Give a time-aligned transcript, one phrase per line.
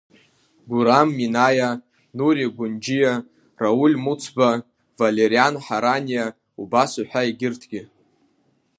[0.69, 1.69] Гәырам Минаиа,
[2.15, 3.13] Нури Ӷәынџьиа,
[3.61, 4.49] Рауль Муцба,
[4.97, 6.91] Валериан Ҳараниа уҳәа убас
[7.27, 7.81] егьырҭгьы.